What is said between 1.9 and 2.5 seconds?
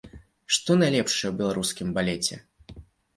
балеце?